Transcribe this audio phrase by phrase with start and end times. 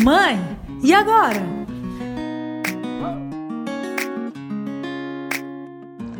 [0.00, 0.38] Mãe,
[0.80, 1.58] e agora?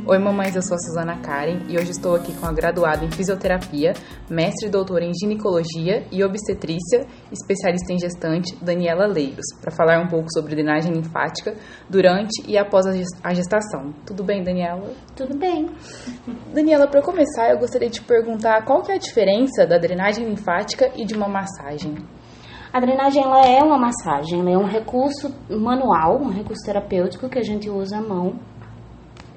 [0.04, 3.11] Oi, mamães, eu sou a Suzana Karen e hoje estou aqui com a graduada em
[3.11, 3.93] fisioterapia,
[4.29, 10.09] mestre e doutora em ginecologia e obstetrícia, especialista em gestante, Daniela Leiros, para falar um
[10.09, 11.55] pouco sobre drenagem linfática
[11.89, 12.85] durante e após
[13.23, 13.95] a gestação.
[14.05, 14.91] Tudo bem, Daniela?
[15.15, 15.71] Tudo bem.
[16.53, 20.29] Daniela, para começar, eu gostaria de te perguntar qual que é a diferença da drenagem
[20.29, 21.95] linfática e de uma massagem.
[22.73, 27.39] A drenagem ela é uma massagem, ela é um recurso manual, um recurso terapêutico que
[27.39, 28.39] a gente usa à mão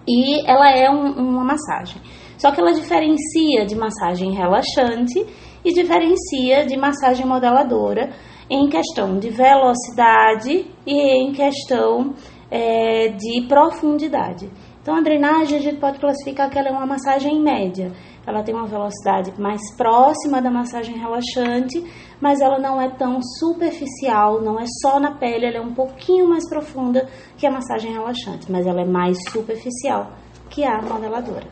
[0.07, 2.01] e ela é um, uma massagem.
[2.37, 5.25] Só que ela diferencia de massagem relaxante
[5.63, 8.09] e diferencia de massagem modeladora
[8.49, 12.13] em questão de velocidade e em questão
[12.49, 14.49] é, de profundidade.
[14.81, 17.91] Então, a drenagem a gente pode classificar que ela é uma massagem média.
[18.25, 21.83] Ela tem uma velocidade mais próxima da massagem relaxante,
[22.21, 26.29] mas ela não é tão superficial, não é só na pele, ela é um pouquinho
[26.29, 30.11] mais profunda que a massagem relaxante, mas ela é mais superficial
[30.49, 31.47] que a modeladora.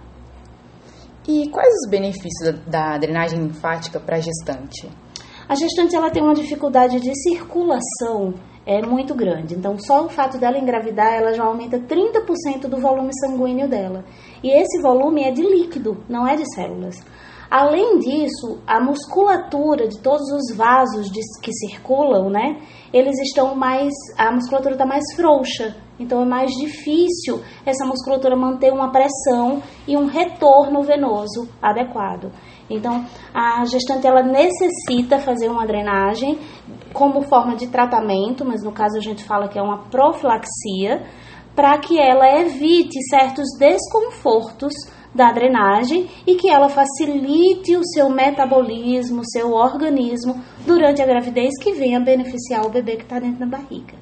[1.27, 4.89] E quais os benefícios da drenagem linfática para a gestante?
[5.47, 8.35] A gestante ela tem uma dificuldade de circulação
[8.70, 9.56] é muito grande.
[9.56, 14.06] Então, só o fato dela engravidar, ela já aumenta 30% do volume sanguíneo dela.
[14.44, 16.95] E esse volume é de líquido, não é de células.
[17.50, 22.62] Além disso, a musculatura de todos os vasos de, que circulam, né?
[22.94, 23.92] Eles estão mais.
[24.16, 25.75] A musculatura está mais frouxa.
[26.00, 32.31] Então é mais difícil essa musculatura manter uma pressão e um retorno venoso adequado.
[32.70, 36.38] Então, a gestante ela necessita fazer uma drenagem
[36.94, 41.03] como forma de tratamento, mas no caso a gente fala que é uma profilaxia,
[41.56, 44.73] para que ela evite certos desconfortos
[45.14, 51.52] da drenagem e que ela facilite o seu metabolismo, o seu organismo durante a gravidez
[51.62, 53.97] que venha beneficiar o bebê que está dentro da barriga.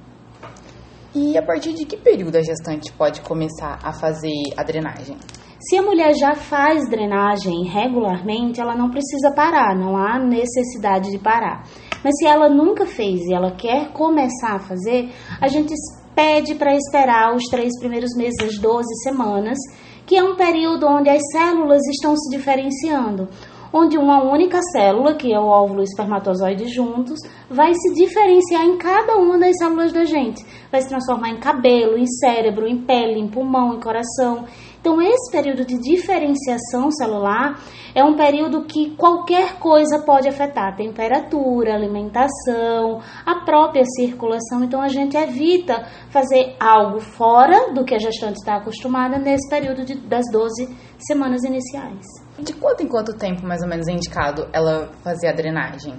[1.16, 5.18] E a partir de que período a gestante pode começar a fazer a drenagem?
[5.60, 11.18] Se a mulher já faz drenagem regularmente, ela não precisa parar, não há necessidade de
[11.18, 11.64] parar.
[12.04, 15.10] Mas se ela nunca fez e ela quer começar a fazer,
[15.42, 15.74] a gente
[16.14, 19.58] pede para esperar os três primeiros meses, as 12 semanas,
[20.06, 23.28] que é um período onde as células estão se diferenciando
[23.74, 27.20] onde uma única célula, que é o óvulo e o espermatozoide juntos,
[27.50, 30.44] vai se diferenciar em cada uma das células da gente.
[30.72, 34.46] Vai se transformar em cabelo, em cérebro, em pele, em pulmão, em coração.
[34.88, 37.60] Então, esse período de diferenciação celular
[37.94, 44.64] é um período que qualquer coisa pode afetar, temperatura, alimentação, a própria circulação.
[44.64, 49.84] Então, a gente evita fazer algo fora do que a gestante está acostumada nesse período
[49.84, 52.06] de, das 12 semanas iniciais.
[52.40, 55.96] De quanto em quanto tempo, mais ou menos, é indicado ela fazer a drenagem?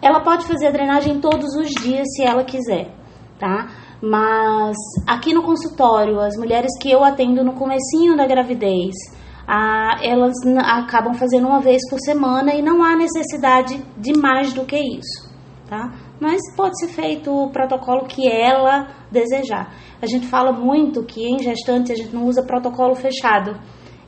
[0.00, 2.88] Ela pode fazer a drenagem todos os dias, se ela quiser,
[3.36, 3.66] tá?
[4.02, 4.76] Mas
[5.06, 8.94] aqui no consultório, as mulheres que eu atendo no comecinho da gravidez,
[10.02, 14.76] elas acabam fazendo uma vez por semana e não há necessidade de mais do que
[14.76, 15.32] isso,
[15.68, 15.92] tá?
[16.20, 19.72] Mas pode ser feito o protocolo que ela desejar.
[20.00, 23.58] A gente fala muito que em gestante a gente não usa protocolo fechado.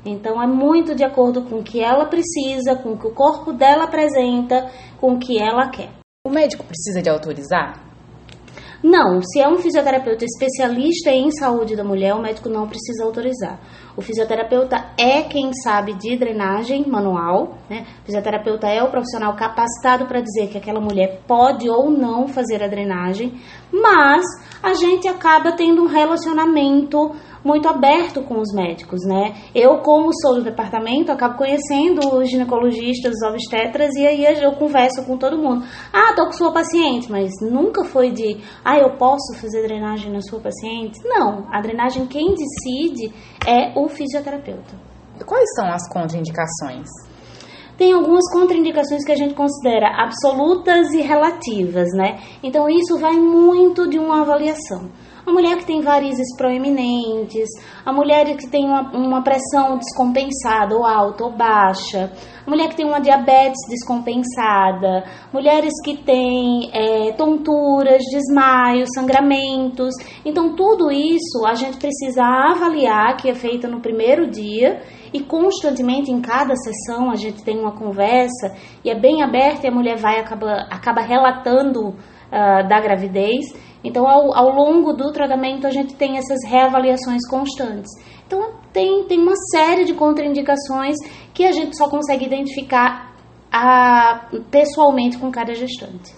[0.04, 3.52] Então é muito de acordo com o que ela precisa, com o que o corpo
[3.52, 4.70] dela apresenta,
[5.00, 5.90] com o que ela quer.
[6.26, 7.87] O médico precisa de autorizar?
[8.82, 13.58] Não, se é um fisioterapeuta especialista em saúde da mulher, o médico não precisa autorizar.
[13.96, 17.84] O fisioterapeuta é quem sabe de drenagem manual, né?
[18.02, 22.62] O fisioterapeuta é o profissional capacitado para dizer que aquela mulher pode ou não fazer
[22.62, 23.40] a drenagem,
[23.72, 24.24] mas
[24.62, 27.16] a gente acaba tendo um relacionamento
[27.48, 29.34] muito aberto com os médicos, né?
[29.54, 35.02] Eu, como sou do departamento, acabo conhecendo os ginecologistas, os obstetras, e aí eu converso
[35.06, 35.64] com todo mundo.
[35.90, 40.20] Ah, tô com sua paciente, mas nunca foi de, ah, eu posso fazer drenagem na
[40.20, 41.00] sua paciente?
[41.04, 43.12] Não, a drenagem quem decide
[43.46, 44.76] é o fisioterapeuta.
[45.24, 46.86] Quais são as contraindicações?
[47.78, 52.18] tem algumas contraindicações que a gente considera absolutas e relativas, né?
[52.42, 54.90] Então isso vai muito de uma avaliação
[55.28, 57.48] a mulher que tem varizes proeminentes,
[57.84, 62.10] a mulher que tem uma, uma pressão descompensada, ou alta ou baixa,
[62.46, 69.94] a mulher que tem uma diabetes descompensada, mulheres que têm é, tonturas, desmaios, sangramentos.
[70.24, 74.80] Então, tudo isso a gente precisa avaliar, que é feita no primeiro dia,
[75.12, 78.54] e constantemente em cada sessão a gente tem uma conversa
[78.84, 81.94] e é bem aberta e a mulher vai acaba, acaba relatando
[82.32, 83.52] uh, da gravidez
[83.82, 87.90] então, ao, ao longo do tratamento, a gente tem essas reavaliações constantes.
[88.26, 90.96] Então, tem, tem uma série de contraindicações
[91.32, 93.14] que a gente só consegue identificar
[93.50, 96.12] a, pessoalmente com cada gestante.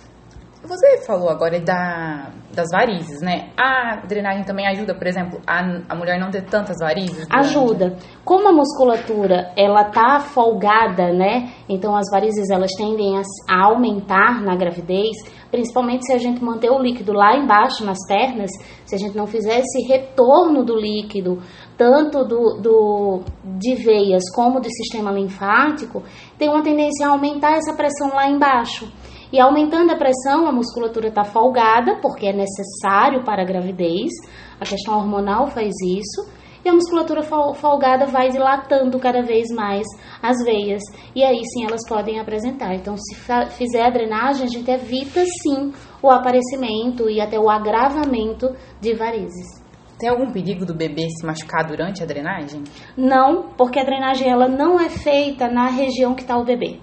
[0.63, 3.49] Você falou agora da, das varizes, né?
[3.57, 7.27] A drenagem também ajuda, por exemplo, a, a mulher não ter tantas varizes?
[7.27, 7.97] durante- Ajuda.
[8.25, 11.51] Como a musculatura ela tá folgada, né?
[11.69, 15.17] Então as varizes elas tendem a, a aumentar na gravidez,
[15.51, 18.51] principalmente se a gente manter o líquido lá embaixo nas pernas,
[18.85, 21.43] se a gente não fizer esse retorno do líquido,
[21.77, 23.23] tanto do, do
[23.59, 26.03] de veias como do sistema linfático,
[26.39, 28.87] tem uma tendência a aumentar essa pressão lá embaixo.
[29.33, 34.11] E aumentando a pressão, a musculatura está folgada, porque é necessário para a gravidez.
[34.61, 36.41] A questão hormonal faz isso.
[36.65, 39.87] E a musculatura fol- folgada vai dilatando cada vez mais
[40.23, 40.83] as veias.
[41.15, 42.75] E aí sim elas podem apresentar.
[42.75, 43.15] Então, se
[43.57, 45.73] fizer a drenagem, a gente evita sim
[46.03, 49.47] o aparecimento e até o agravamento de varizes.
[49.99, 52.63] Tem algum perigo do bebê se machucar durante a drenagem?
[52.97, 56.79] Não, porque a drenagem ela não é feita na região que está o bebê,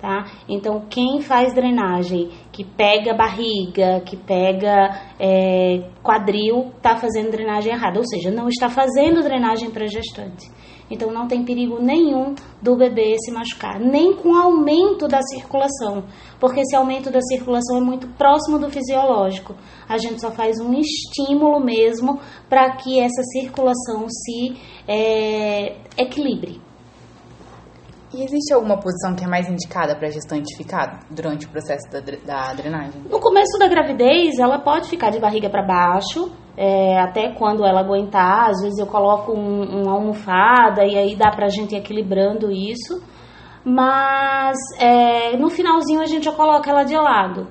[0.00, 0.24] tá?
[0.48, 7.98] Então quem faz drenagem que pega barriga, que pega é, quadril, está fazendo drenagem errada,
[7.98, 10.48] ou seja, não está fazendo drenagem para gestante.
[10.90, 16.04] Então não tem perigo nenhum do bebê se machucar, nem com aumento da circulação,
[16.40, 19.54] porque esse aumento da circulação é muito próximo do fisiológico.
[19.86, 22.18] A gente só faz um estímulo mesmo
[22.48, 24.56] para que essa circulação se
[24.86, 26.67] é, equilibre.
[28.12, 31.90] E existe alguma posição que é mais indicada para a gestante ficar durante o processo
[31.90, 33.02] da, da drenagem?
[33.02, 37.80] No começo da gravidez, ela pode ficar de barriga para baixo, é, até quando ela
[37.80, 38.48] aguentar.
[38.48, 43.02] Às vezes eu coloco um, uma almofada e aí dá pra gente ir equilibrando isso.
[43.62, 47.46] Mas é, no finalzinho a gente já coloca ela de lado.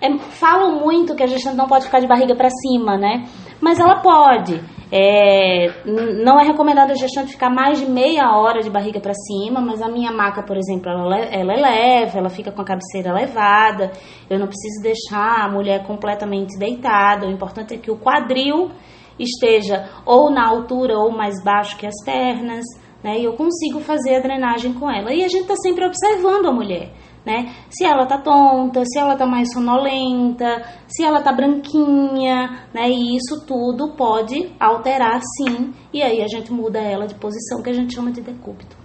[0.00, 3.26] É, falam muito que a gestante não pode ficar de barriga para cima, né?
[3.60, 4.60] Mas ela pode.
[4.96, 5.82] É,
[6.22, 9.82] não é recomendado a gestante ficar mais de meia hora de barriga para cima, mas
[9.82, 13.90] a minha maca, por exemplo, ela, ela é leve, ela fica com a cabeceira elevada.
[14.30, 17.26] Eu não preciso deixar a mulher completamente deitada.
[17.26, 18.70] O importante é que o quadril
[19.18, 22.64] esteja ou na altura ou mais baixo que as pernas,
[23.02, 23.18] né?
[23.18, 25.12] E eu consigo fazer a drenagem com ela.
[25.12, 26.92] E a gente está sempre observando a mulher
[27.24, 27.54] né?
[27.70, 32.88] Se ela tá tonta, se ela tá mais sonolenta, se ela tá branquinha, né?
[32.88, 37.70] E isso tudo pode alterar sim, e aí a gente muda ela de posição, que
[37.70, 38.84] a gente chama de decúbito.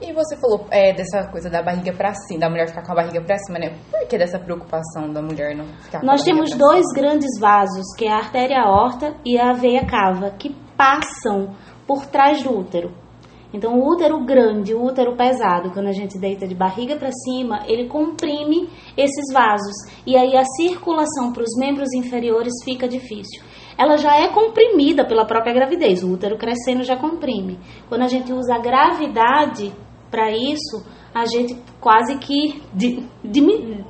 [0.00, 2.94] E você falou é, dessa coisa da barriga pra cima, da mulher ficar com a
[2.94, 3.76] barriga pra cima, né?
[3.90, 7.40] Por que dessa preocupação da mulher não ficar com Nós a barriga temos dois grandes
[7.40, 11.52] vasos, que é a artéria aorta e a veia cava, que passam
[11.84, 12.92] por trás do útero.
[13.52, 17.60] Então, o útero grande, o útero pesado, quando a gente deita de barriga para cima,
[17.66, 19.74] ele comprime esses vasos.
[20.06, 23.42] E aí a circulação para os membros inferiores fica difícil.
[23.78, 27.58] Ela já é comprimida pela própria gravidez, o útero crescendo já comprime.
[27.88, 29.72] Quando a gente usa a gravidade
[30.10, 30.84] para isso,
[31.14, 33.82] a gente quase que di- dimi-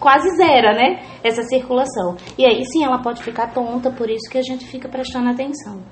[0.00, 1.02] quase zera, né?
[1.22, 2.16] Essa circulação.
[2.38, 5.82] E aí sim ela pode ficar tonta, por isso que a gente fica prestando atenção.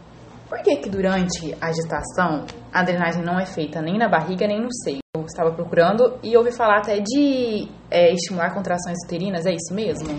[0.53, 4.61] Por que que durante a gestação a drenagem não é feita nem na barriga nem
[4.61, 4.99] no seio?
[5.17, 10.11] Eu estava procurando e ouvi falar até de é, estimular contrações uterinas, é isso mesmo?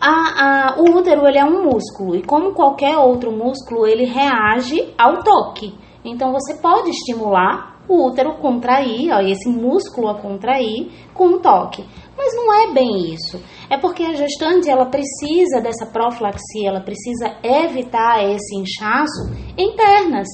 [0.00, 4.92] A, a- o útero ele é um músculo e como qualquer outro músculo ele reage
[4.98, 5.72] ao toque.
[6.04, 11.84] Então você pode estimular o útero contrair, ó, esse músculo a contrair com um toque.
[12.16, 13.40] Mas não é bem isso.
[13.68, 20.28] É porque a gestante ela precisa dessa profilaxia, ela precisa evitar esse inchaço em pernas.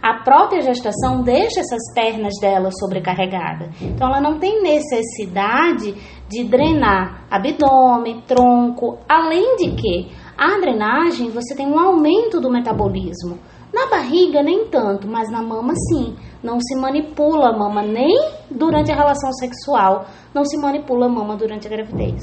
[0.00, 3.70] A própria gestação deixa essas pernas dela sobrecarregadas.
[3.82, 5.94] Então ela não tem necessidade
[6.28, 13.38] de drenar abdômen, tronco, além de que a drenagem você tem um aumento do metabolismo.
[13.74, 16.14] Na barriga nem tanto, mas na mama sim.
[16.42, 18.14] Não se manipula a mama nem
[18.50, 22.22] durante a relação sexual, não se manipula a mama durante a gravidez.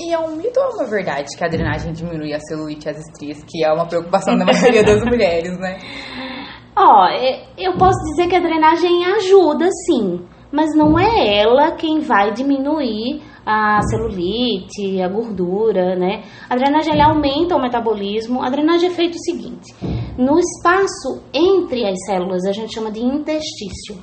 [0.00, 2.90] E é um mito ou é uma verdade que a drenagem diminui a celulite e
[2.90, 5.78] as estrias, que é uma preocupação da maioria das mulheres, né?
[6.76, 12.00] Ó, é- eu posso dizer que a drenagem ajuda sim, mas não é ela quem
[12.00, 16.22] vai diminuir a celulite, a gordura, né?
[16.48, 18.42] A drenagem ela aumenta o metabolismo.
[18.42, 19.74] A drenagem é feito o seguinte:
[20.16, 23.96] no espaço entre as células a gente chama de interstício,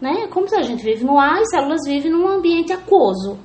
[0.00, 0.28] né?
[0.28, 3.38] Como se a gente vive no ar, as células vivem num ambiente aquoso.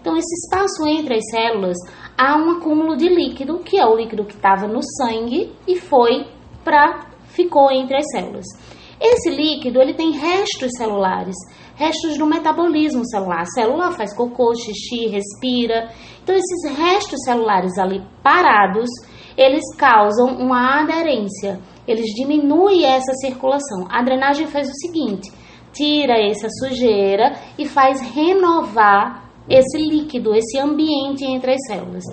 [0.00, 1.76] Então, esse espaço entre as células
[2.16, 6.26] há um acúmulo de líquido, que é o líquido que estava no sangue e foi
[6.64, 8.46] para ficou entre as células.
[8.98, 11.34] Esse líquido ele tem restos celulares,
[11.74, 13.42] restos do metabolismo celular.
[13.42, 15.90] A célula faz cocô, xixi, respira.
[16.22, 18.88] Então, esses restos celulares ali parados,
[19.36, 21.60] eles causam uma aderência.
[21.86, 23.86] Eles diminuem essa circulação.
[23.90, 25.30] A drenagem faz o seguinte:
[25.72, 32.04] tira essa sujeira e faz renovar esse líquido, esse ambiente entre as células.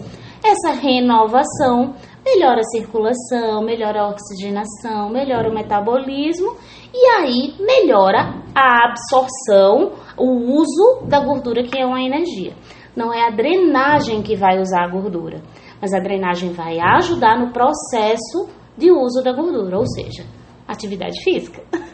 [0.44, 6.56] Essa renovação melhora a circulação, melhora a oxigenação, melhora o metabolismo
[6.94, 12.53] e aí melhora a absorção, o uso da gordura que é uma energia.
[12.96, 15.42] Não é a drenagem que vai usar a gordura,
[15.84, 18.48] mas a drenagem vai ajudar no processo
[18.78, 20.24] de uso da gordura, ou seja,
[20.66, 21.62] atividade física.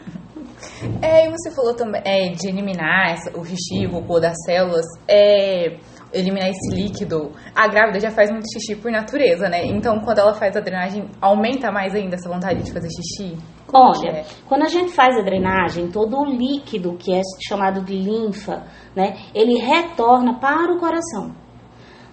[1.02, 4.84] É, e você falou também é, de eliminar essa, o xixi, o cocô das células.
[5.08, 5.76] É,
[6.12, 9.64] eliminar esse líquido, a grávida já faz muito xixi por natureza, né?
[9.66, 13.36] Então, quando ela faz a drenagem, aumenta mais ainda essa vontade de fazer xixi?
[13.66, 14.24] Como Olha, é?
[14.46, 19.16] quando a gente faz a drenagem, todo o líquido que é chamado de linfa, né,
[19.34, 21.34] ele retorna para o coração.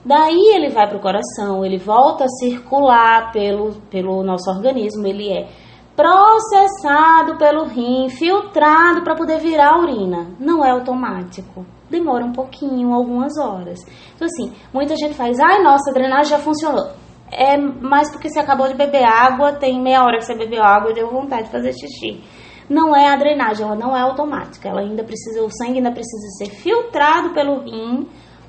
[0.06, 5.30] Daí ele vai para o coração, ele volta a circular pelo, pelo nosso organismo, ele
[5.32, 5.48] é
[5.96, 10.28] processado pelo rim, filtrado para poder virar urina.
[10.40, 13.80] Não é automático demora um pouquinho, algumas horas.
[14.16, 16.92] Então, assim, muita gente faz, ai, nossa, a drenagem já funcionou.
[17.32, 20.92] É mais porque você acabou de beber água, tem meia hora que você bebeu água
[20.92, 22.24] e deu vontade de fazer xixi.
[22.70, 24.70] Não é a drenagem, ela não é automática.
[24.70, 28.08] Ela ainda precisa, o sangue ainda precisa ser filtrado pelo rim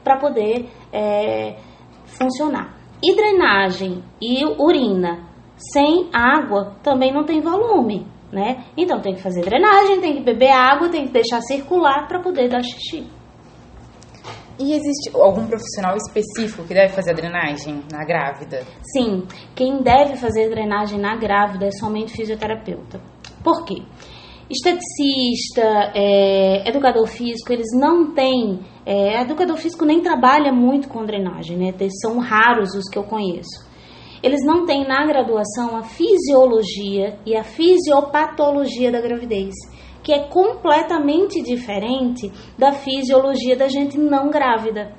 [0.09, 1.59] para poder é,
[2.07, 2.75] funcionar.
[3.03, 8.65] E drenagem e urina sem água também não tem volume, né?
[8.75, 12.49] Então tem que fazer drenagem, tem que beber água, tem que deixar circular para poder
[12.49, 13.07] dar xixi.
[14.59, 18.63] E existe algum profissional específico que deve fazer a drenagem na grávida?
[18.83, 19.25] Sim,
[19.55, 23.01] quem deve fazer drenagem na grávida é somente fisioterapeuta.
[23.45, 23.83] Por quê?
[24.51, 28.61] Esteticista, é, educador físico, eles não têm.
[28.87, 31.75] É, educador físico nem trabalha muito com drenagem, né?
[32.03, 33.69] São raros os que eu conheço.
[34.23, 39.55] Eles não têm na graduação a fisiologia e a fisiopatologia da gravidez
[40.09, 44.95] que é completamente diferente da fisiologia da gente não grávida.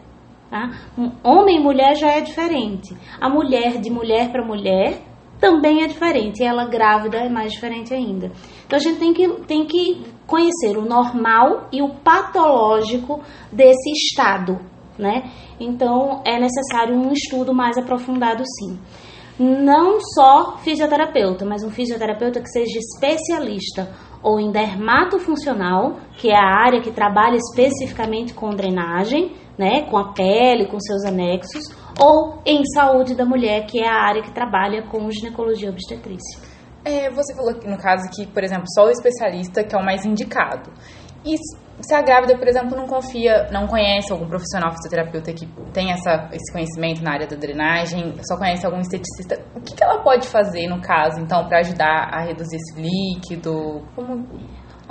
[0.52, 0.70] Tá?
[0.96, 2.96] Um homem e mulher já é diferente.
[3.20, 5.02] A mulher de mulher para mulher
[5.40, 6.44] também é diferente.
[6.44, 8.32] Ela grávida é mais diferente ainda.
[8.66, 14.60] Então a gente tem que, tem que conhecer o normal e o patológico desse estado.
[14.98, 15.32] Né?
[15.60, 18.78] Então é necessário um estudo mais aprofundado, sim
[19.40, 23.90] não só fisioterapeuta, mas um fisioterapeuta que seja especialista
[24.22, 30.12] ou em dermatofuncional, que é a área que trabalha especificamente com drenagem, né, com a
[30.12, 31.64] pele, com seus anexos,
[32.00, 36.40] ou em saúde da mulher, que é a área que trabalha com ginecologia obstetrícia.
[36.84, 39.84] É, você falou que no caso que, por exemplo, só o especialista que é o
[39.84, 40.72] mais indicado.
[41.26, 41.36] E
[41.82, 46.30] se a grávida, por exemplo, não confia, não conhece algum profissional fisioterapeuta que tem essa,
[46.32, 50.28] esse conhecimento na área da drenagem, só conhece algum esteticista, o que, que ela pode
[50.28, 53.82] fazer no caso, então, para ajudar a reduzir esse líquido?
[53.96, 54.28] Como...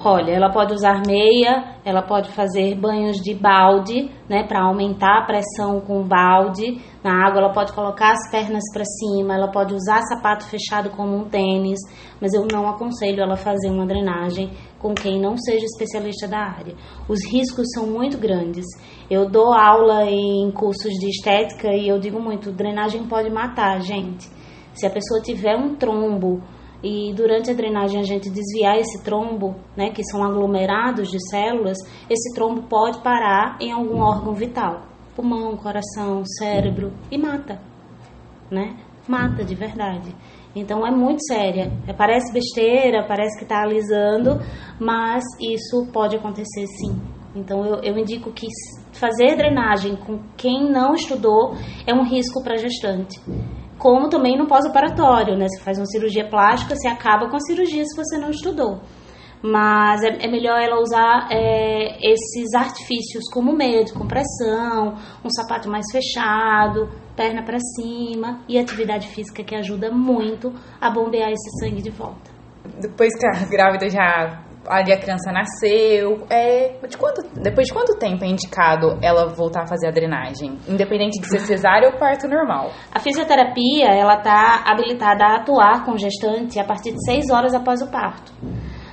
[0.01, 5.27] Olha, ela pode usar meia, ela pode fazer banhos de balde, né, para aumentar a
[5.27, 7.41] pressão com balde na água.
[7.41, 11.81] Ela pode colocar as pernas para cima, ela pode usar sapato fechado como um tênis,
[12.21, 16.77] mas eu não aconselho ela fazer uma drenagem com quem não seja especialista da área.
[17.09, 18.67] Os riscos são muito grandes.
[19.11, 24.29] Eu dou aula em cursos de estética e eu digo muito, drenagem pode matar, gente.
[24.75, 26.41] Se a pessoa tiver um trombo
[26.83, 31.77] e durante a drenagem a gente desviar esse trombo, né, que são aglomerados de células,
[32.09, 34.83] esse trombo pode parar em algum órgão vital,
[35.17, 37.61] pulmão, coração, cérebro e mata,
[38.51, 38.77] né?
[39.09, 40.15] Mata de verdade.
[40.55, 41.73] Então é muito séria.
[41.87, 44.39] É, parece besteira, parece que está alisando,
[44.79, 47.01] mas isso pode acontecer sim.
[47.35, 48.47] Então eu, eu indico que
[48.93, 51.55] fazer drenagem com quem não estudou
[51.87, 53.21] é um risco para gestante
[53.79, 55.47] como também no pós-operatório, né?
[55.49, 58.81] Você faz uma cirurgia plástica, você acaba com a cirurgia se você não estudou.
[59.41, 65.71] Mas é, é melhor ela usar é, esses artifícios como meia de compressão, um sapato
[65.71, 71.81] mais fechado, perna para cima e atividade física que ajuda muito a bombear esse sangue
[71.81, 72.31] de volta.
[72.81, 76.27] Depois que a grávida já ali a criança nasceu.
[76.31, 80.59] É, de quanto, depois de quanto tempo é indicado ela voltar a fazer a drenagem?
[80.69, 82.71] Independente de ser cesárea ou parto normal?
[82.93, 87.83] A fisioterapia, ela está habilitada a atuar com gestante a partir de seis horas após
[87.83, 88.33] o parto.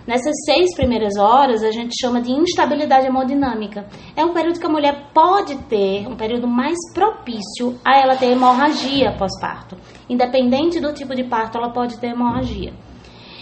[0.07, 3.87] Nessas seis primeiras horas, a gente chama de instabilidade hemodinâmica.
[4.15, 8.27] É um período que a mulher pode ter, um período mais propício a ela ter
[8.27, 9.75] hemorragia pós-parto.
[10.07, 12.71] Independente do tipo de parto, ela pode ter hemorragia.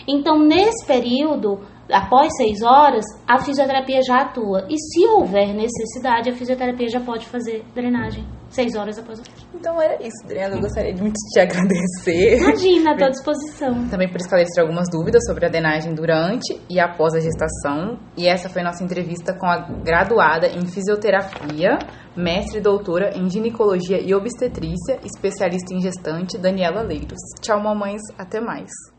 [0.07, 1.59] Então, nesse período,
[1.91, 4.65] após seis horas, a fisioterapia já atua.
[4.69, 9.23] E se houver necessidade, a fisioterapia já pode fazer drenagem seis horas após o
[9.55, 10.55] Então era isso, Adriana.
[10.55, 12.37] Eu gostaria de muito te agradecer.
[12.37, 13.87] Imagina, à tua disposição.
[13.89, 17.99] Também por esclarecer algumas dúvidas sobre a drenagem durante e após a gestação.
[18.15, 21.79] E essa foi a nossa entrevista com a graduada em fisioterapia,
[22.15, 27.19] mestre e doutora em ginecologia e obstetrícia, especialista em gestante, Daniela Leiros.
[27.41, 28.01] Tchau, mamães.
[28.17, 28.92] Até mais.